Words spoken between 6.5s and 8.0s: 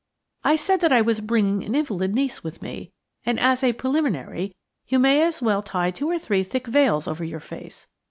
veils over your face.